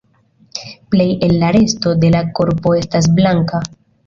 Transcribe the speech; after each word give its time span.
Plej 0.95 1.07
el 1.27 1.35
la 1.43 1.51
resto 1.57 1.93
de 2.05 2.11
la 2.17 2.23
korpo 2.41 2.75
estas 2.79 3.11
blanka. 3.21 3.63